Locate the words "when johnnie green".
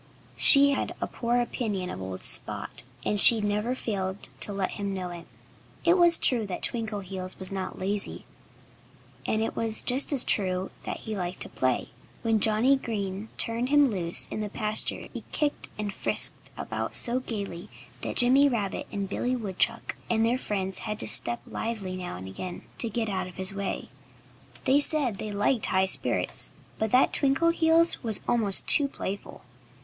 12.23-13.29